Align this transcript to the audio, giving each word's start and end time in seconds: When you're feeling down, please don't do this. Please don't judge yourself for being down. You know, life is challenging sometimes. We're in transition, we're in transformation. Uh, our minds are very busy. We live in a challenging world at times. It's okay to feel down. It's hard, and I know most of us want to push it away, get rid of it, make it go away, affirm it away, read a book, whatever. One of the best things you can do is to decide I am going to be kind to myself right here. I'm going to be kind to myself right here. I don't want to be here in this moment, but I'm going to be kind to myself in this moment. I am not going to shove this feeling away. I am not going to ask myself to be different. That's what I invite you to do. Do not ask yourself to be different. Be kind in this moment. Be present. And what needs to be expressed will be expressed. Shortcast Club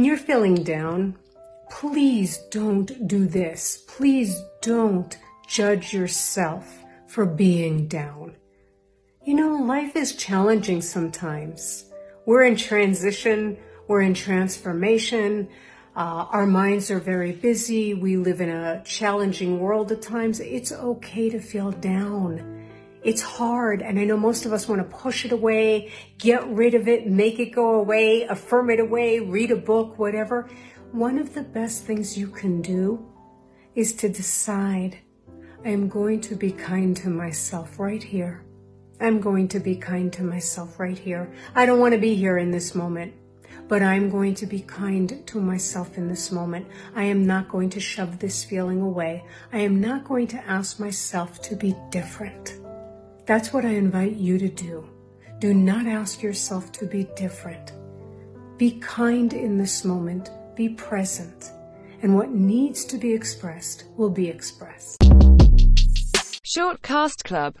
When 0.00 0.06
you're 0.06 0.16
feeling 0.16 0.62
down, 0.64 1.18
please 1.68 2.38
don't 2.50 3.06
do 3.06 3.26
this. 3.26 3.84
Please 3.86 4.34
don't 4.62 5.14
judge 5.46 5.92
yourself 5.92 6.82
for 7.06 7.26
being 7.26 7.86
down. 7.86 8.34
You 9.26 9.34
know, 9.34 9.56
life 9.56 9.96
is 9.96 10.16
challenging 10.16 10.80
sometimes. 10.80 11.84
We're 12.24 12.44
in 12.44 12.56
transition, 12.56 13.58
we're 13.88 14.00
in 14.00 14.14
transformation. 14.14 15.50
Uh, 15.94 16.24
our 16.32 16.46
minds 16.46 16.90
are 16.90 16.98
very 16.98 17.32
busy. 17.32 17.92
We 17.92 18.16
live 18.16 18.40
in 18.40 18.48
a 18.48 18.82
challenging 18.86 19.60
world 19.60 19.92
at 19.92 20.00
times. 20.00 20.40
It's 20.40 20.72
okay 20.72 21.28
to 21.28 21.40
feel 21.40 21.72
down. 21.72 22.59
It's 23.02 23.22
hard, 23.22 23.80
and 23.80 23.98
I 23.98 24.04
know 24.04 24.18
most 24.18 24.44
of 24.44 24.52
us 24.52 24.68
want 24.68 24.82
to 24.82 24.96
push 24.96 25.24
it 25.24 25.32
away, 25.32 25.90
get 26.18 26.46
rid 26.48 26.74
of 26.74 26.86
it, 26.86 27.06
make 27.06 27.38
it 27.38 27.46
go 27.46 27.76
away, 27.76 28.24
affirm 28.24 28.68
it 28.68 28.78
away, 28.78 29.20
read 29.20 29.50
a 29.50 29.56
book, 29.56 29.98
whatever. 29.98 30.50
One 30.92 31.18
of 31.18 31.32
the 31.32 31.42
best 31.42 31.84
things 31.84 32.18
you 32.18 32.28
can 32.28 32.60
do 32.60 33.06
is 33.74 33.94
to 33.94 34.08
decide 34.10 34.98
I 35.64 35.70
am 35.70 35.88
going 35.88 36.20
to 36.22 36.34
be 36.34 36.52
kind 36.52 36.94
to 36.98 37.08
myself 37.08 37.78
right 37.78 38.02
here. 38.02 38.44
I'm 39.00 39.20
going 39.20 39.48
to 39.48 39.60
be 39.60 39.76
kind 39.76 40.12
to 40.14 40.22
myself 40.22 40.78
right 40.78 40.98
here. 40.98 41.32
I 41.54 41.64
don't 41.64 41.80
want 41.80 41.94
to 41.94 42.00
be 42.00 42.14
here 42.14 42.36
in 42.36 42.50
this 42.50 42.74
moment, 42.74 43.14
but 43.66 43.82
I'm 43.82 44.10
going 44.10 44.34
to 44.34 44.46
be 44.46 44.60
kind 44.60 45.26
to 45.26 45.40
myself 45.40 45.96
in 45.96 46.08
this 46.08 46.30
moment. 46.30 46.66
I 46.94 47.04
am 47.04 47.26
not 47.26 47.48
going 47.48 47.70
to 47.70 47.80
shove 47.80 48.18
this 48.18 48.44
feeling 48.44 48.82
away. 48.82 49.24
I 49.54 49.58
am 49.58 49.80
not 49.80 50.04
going 50.04 50.26
to 50.28 50.44
ask 50.46 50.78
myself 50.78 51.40
to 51.42 51.56
be 51.56 51.74
different. 51.90 52.59
That's 53.26 53.52
what 53.52 53.64
I 53.64 53.70
invite 53.70 54.16
you 54.16 54.38
to 54.38 54.48
do. 54.48 54.88
Do 55.38 55.54
not 55.54 55.86
ask 55.86 56.22
yourself 56.22 56.72
to 56.72 56.86
be 56.86 57.04
different. 57.16 57.72
Be 58.58 58.72
kind 58.80 59.32
in 59.32 59.56
this 59.56 59.84
moment. 59.84 60.30
Be 60.56 60.70
present. 60.70 61.50
And 62.02 62.14
what 62.14 62.30
needs 62.30 62.84
to 62.86 62.98
be 62.98 63.12
expressed 63.12 63.84
will 63.96 64.10
be 64.10 64.28
expressed. 64.28 65.00
Shortcast 66.50 67.22
Club 67.24 67.48